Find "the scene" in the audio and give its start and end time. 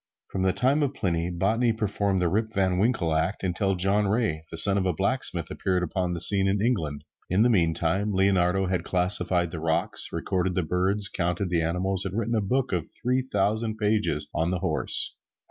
6.13-6.47